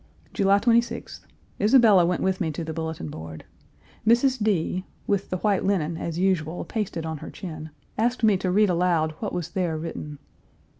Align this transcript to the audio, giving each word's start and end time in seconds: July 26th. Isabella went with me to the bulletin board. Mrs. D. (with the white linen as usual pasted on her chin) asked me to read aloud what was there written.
July 0.33 0.57
26th. 0.57 1.27
Isabella 1.61 2.07
went 2.07 2.23
with 2.23 2.41
me 2.41 2.49
to 2.49 2.63
the 2.63 2.73
bulletin 2.73 3.07
board. 3.09 3.43
Mrs. 4.03 4.41
D. 4.43 4.83
(with 5.05 5.29
the 5.29 5.37
white 5.37 5.63
linen 5.63 5.95
as 5.95 6.17
usual 6.17 6.65
pasted 6.65 7.05
on 7.05 7.19
her 7.19 7.29
chin) 7.29 7.69
asked 7.99 8.23
me 8.23 8.35
to 8.37 8.49
read 8.49 8.71
aloud 8.71 9.11
what 9.19 9.31
was 9.31 9.49
there 9.51 9.77
written. 9.77 10.17